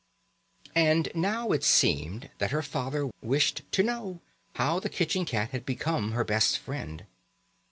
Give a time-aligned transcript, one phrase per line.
[0.73, 4.19] And now it seemed that her father wished to know
[4.55, 7.05] how the kitchen cat had become her best friend.